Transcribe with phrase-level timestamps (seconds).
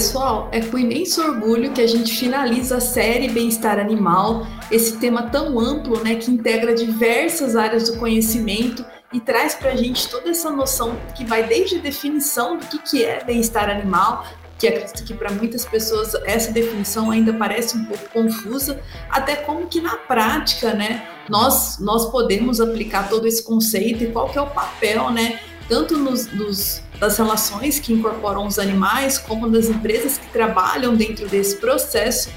[0.00, 5.24] Pessoal, é com imenso orgulho que a gente finaliza a série Bem-Estar Animal, esse tema
[5.24, 8.82] tão amplo, né, que integra diversas áreas do conhecimento
[9.12, 12.78] e traz para a gente toda essa noção que vai desde a definição do que,
[12.78, 14.24] que é bem-estar animal,
[14.58, 18.80] que acredito que para muitas pessoas essa definição ainda parece um pouco confusa,
[19.10, 24.30] até como que na prática, né, nós, nós podemos aplicar todo esse conceito e qual
[24.30, 29.48] que é o papel, né, tanto nos, nos, das relações que incorporam os animais, como
[29.48, 32.28] das empresas que trabalham dentro desse processo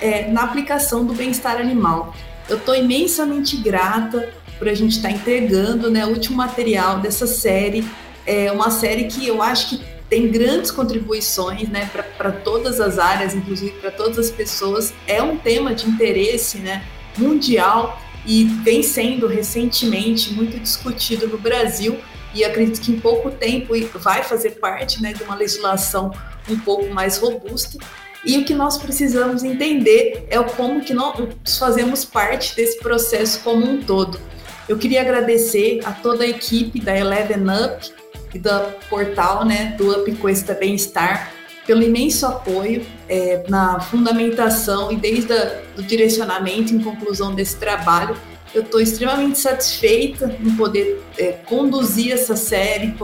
[0.00, 2.14] é, na aplicação do bem-estar animal.
[2.48, 7.26] Eu estou imensamente grata por a gente estar tá entregando né, o último material dessa
[7.26, 7.82] série,
[8.26, 13.34] é uma série que eu acho que tem grandes contribuições né, para todas as áreas,
[13.34, 14.92] inclusive para todas as pessoas.
[15.06, 16.84] É um tema de interesse né,
[17.16, 21.96] mundial e vem sendo recentemente muito discutido no Brasil
[22.34, 26.12] e acredito que em pouco tempo vai fazer parte né, de uma legislação
[26.48, 27.78] um pouco mais robusta.
[28.24, 33.64] E o que nós precisamos entender é como que nós fazemos parte desse processo como
[33.64, 34.20] um todo.
[34.68, 37.90] Eu queria agradecer a toda a equipe da Eleven Up
[38.34, 38.50] e do
[38.88, 41.32] portal né, do Up Cuesta Bem-Estar
[41.66, 45.32] pelo imenso apoio é, na fundamentação e desde
[45.78, 48.16] o direcionamento em conclusão desse trabalho
[48.54, 52.94] eu estou extremamente satisfeita em poder é, conduzir essa série,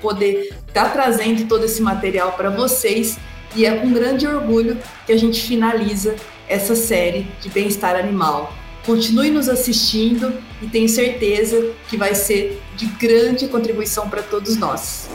[0.00, 3.18] poder estar tá trazendo todo esse material para vocês.
[3.54, 6.14] E é com grande orgulho que a gente finaliza
[6.48, 8.52] essa série de bem-estar animal.
[8.84, 15.08] Continue nos assistindo e tenho certeza que vai ser de grande contribuição para todos nós.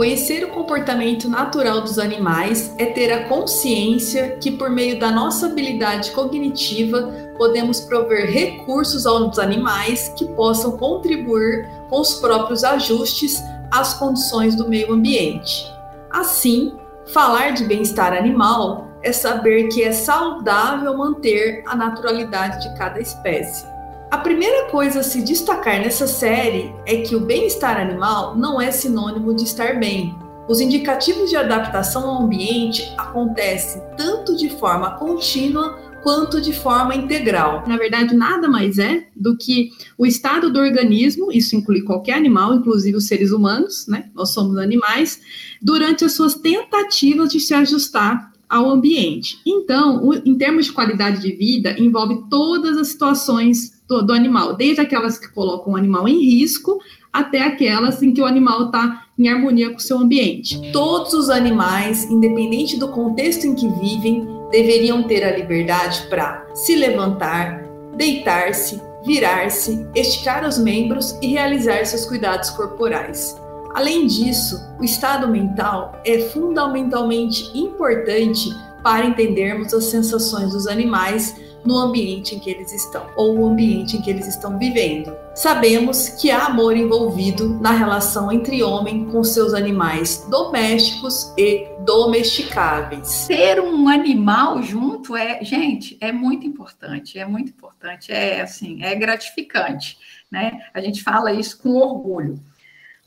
[0.00, 5.44] Conhecer o comportamento natural dos animais é ter a consciência que, por meio da nossa
[5.44, 13.92] habilidade cognitiva, podemos prover recursos aos animais que possam contribuir com os próprios ajustes às
[13.92, 15.70] condições do meio ambiente.
[16.10, 16.78] Assim,
[17.12, 23.66] falar de bem-estar animal é saber que é saudável manter a naturalidade de cada espécie.
[24.10, 28.72] A primeira coisa a se destacar nessa série é que o bem-estar animal não é
[28.72, 30.12] sinônimo de estar bem.
[30.48, 37.62] Os indicativos de adaptação ao ambiente acontecem tanto de forma contínua quanto de forma integral.
[37.68, 42.52] Na verdade, nada mais é do que o estado do organismo, isso inclui qualquer animal,
[42.52, 44.10] inclusive os seres humanos, né?
[44.12, 45.20] Nós somos animais,
[45.62, 49.38] durante as suas tentativas de se ajustar ao ambiente.
[49.46, 54.80] Então, em termos de qualidade de vida, envolve todas as situações do, do animal, desde
[54.80, 56.78] aquelas que colocam o animal em risco
[57.12, 60.70] até aquelas em que o animal está em harmonia com o seu ambiente.
[60.72, 66.76] Todos os animais, independente do contexto em que vivem, deveriam ter a liberdade para se
[66.76, 67.64] levantar,
[67.96, 73.36] deitar-se, virar-se, esticar os membros e realizar seus cuidados corporais.
[73.74, 78.50] Além disso, o estado mental é fundamentalmente importante
[78.82, 81.34] para entendermos as sensações dos animais
[81.64, 85.14] no ambiente em que eles estão ou o ambiente em que eles estão vivendo.
[85.34, 93.26] Sabemos que há amor envolvido na relação entre homem com seus animais domésticos e domesticáveis.
[93.26, 98.94] Ter um animal junto é, gente, é muito importante, é muito importante, é assim, é
[98.94, 99.98] gratificante,
[100.30, 100.60] né?
[100.74, 102.40] A gente fala isso com orgulho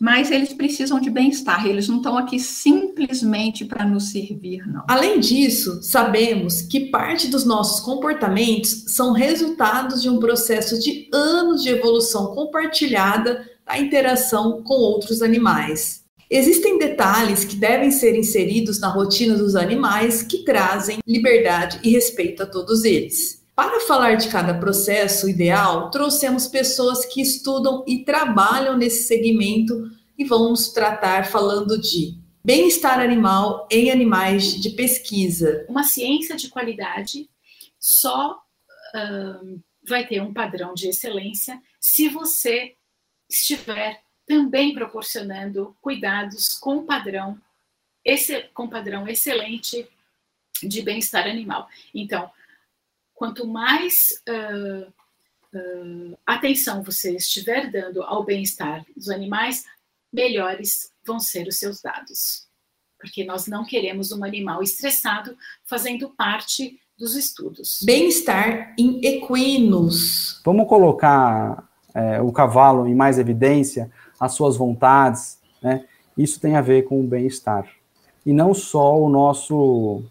[0.04, 4.84] mas eles precisam de bem-estar, eles não estão aqui simplesmente para nos servir, não.
[4.86, 11.64] Além disso, sabemos que parte dos nossos comportamentos são resultados de um processo de anos
[11.64, 16.04] de evolução compartilhada da interação com outros animais.
[16.30, 22.44] Existem detalhes que devem ser inseridos na rotina dos animais que trazem liberdade e respeito
[22.44, 23.42] a todos eles.
[23.56, 30.26] Para falar de cada processo ideal, trouxemos pessoas que estudam e trabalham nesse segmento e
[30.26, 35.66] vão nos tratar falando de bem-estar animal em animais de pesquisa.
[35.70, 37.30] Uma ciência de qualidade
[37.80, 38.42] só
[39.88, 42.76] vai ter um padrão de excelência se você
[43.30, 47.40] estiver também proporcionando cuidados com padrão,
[48.04, 49.88] esse, com padrão excelente
[50.62, 51.68] de bem-estar animal.
[51.94, 52.32] Então,
[53.14, 54.92] quanto mais uh,
[55.58, 59.66] uh, atenção você estiver dando ao bem-estar dos animais,
[60.12, 62.48] melhores vão ser os seus dados.
[63.00, 67.80] Porque nós não queremos um animal estressado fazendo parte dos estudos.
[67.84, 70.42] Bem-estar em equinos.
[70.46, 75.86] Vamos colocar é, o cavalo em mais evidência, as suas vontades, né?
[76.18, 77.68] Isso tem a ver com o bem-estar.
[78.26, 80.04] E não só o nosso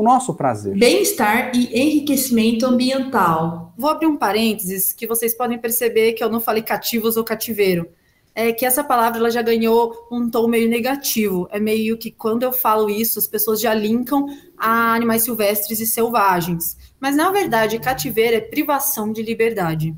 [0.00, 0.74] o nosso prazer.
[0.78, 3.74] Bem-estar e enriquecimento ambiental.
[3.76, 7.86] Vou abrir um parênteses que vocês podem perceber que eu não falei cativos ou cativeiro.
[8.34, 11.46] é que essa palavra ela já ganhou um tom meio negativo.
[11.50, 14.24] É meio que quando eu falo isso, as pessoas já linkam
[14.56, 16.78] a animais silvestres e selvagens.
[16.98, 19.94] Mas na verdade, cativeiro é privação de liberdade.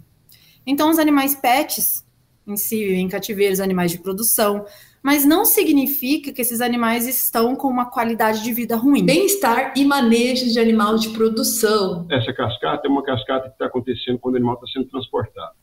[0.67, 2.05] Então, os animais pets
[2.45, 4.65] em si em cativeiros, animais de produção,
[5.03, 9.05] mas não significa que esses animais estão com uma qualidade de vida ruim.
[9.05, 12.07] Bem-estar e manejo de animal de produção.
[12.09, 15.55] Essa cascata é uma cascata que está acontecendo quando o animal está sendo transportado.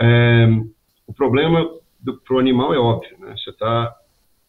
[0.00, 0.46] É,
[1.06, 1.68] o problema
[2.26, 3.34] para o animal é óbvio, né?
[3.36, 3.94] Você está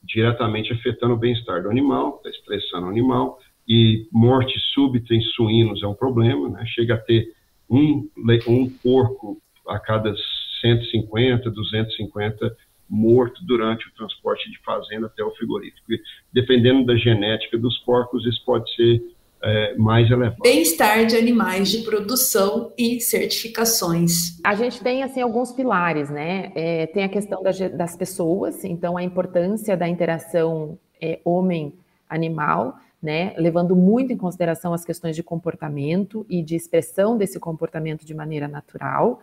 [0.03, 5.81] diretamente afetando o bem-estar do animal, está estressando o animal, e morte súbita em suínos
[5.81, 6.63] é um problema, né?
[6.67, 7.33] Chega a ter
[7.69, 8.07] um,
[8.47, 10.13] um porco a cada
[10.61, 12.55] 150, 250
[12.89, 15.91] morto durante o transporte de fazenda até o frigorífico.
[15.91, 15.99] E,
[16.31, 19.01] dependendo da genética dos porcos, isso pode ser
[19.45, 20.41] é, mais elevado.
[20.41, 24.39] Bem-estar de animais de produção e certificações.
[24.43, 26.51] A gente tem assim alguns pilares, né?
[26.55, 32.79] É, tem a questão das, das, pessoas, então a importância da interação é, homem-animal.
[33.03, 38.15] Né, levando muito em consideração as questões de comportamento e de expressão desse comportamento de
[38.15, 39.21] maneira natural.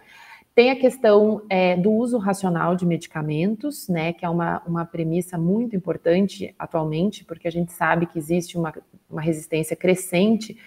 [0.55, 5.39] Tem a questão é, do uso racional de medicamentos, né, que é uma, uma premissa
[5.39, 8.73] muito importante atualmente, porque a gente sabe que existe uma,
[9.09, 10.59] uma resistência crescente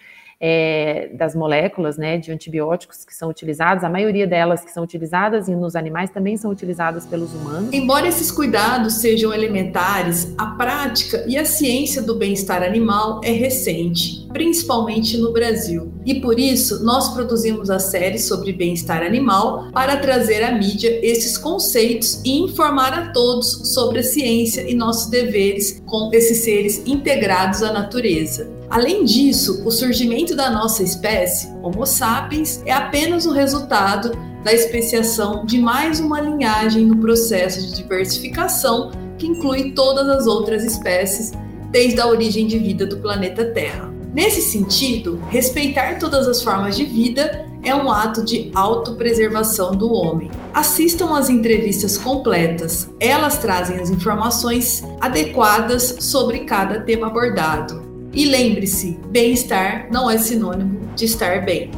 [0.47, 5.47] é, das moléculas né, de antibióticos que são utilizadas, a maioria delas que são utilizadas
[5.47, 7.74] nos animais também são utilizadas pelos humanos.
[7.74, 14.27] Embora esses cuidados sejam elementares, a prática e a ciência do bem-estar animal é recente,
[14.31, 15.92] principalmente no Brasil.
[16.06, 21.39] E por isso, nós produzimos a série sobre bem-estar animal para trazer à mídia esses
[21.39, 27.63] conceitos e informar a todos sobre a ciência e nossos deveres com esses seres integrados
[27.63, 28.55] à natureza.
[28.69, 34.12] Além disso, o surgimento da nossa espécie, Homo sapiens, é apenas o resultado
[34.44, 40.63] da especiação de mais uma linhagem no processo de diversificação que inclui todas as outras
[40.63, 41.31] espécies
[41.71, 43.91] desde a origem de vida do planeta Terra.
[44.13, 50.29] Nesse sentido, respeitar todas as formas de vida é um ato de autopreservação do homem.
[50.53, 57.85] Assistam às entrevistas completas, elas trazem as informações adequadas sobre cada tema abordado.
[58.15, 61.69] E lembre-se, bem-estar não é sinônimo de estar bem.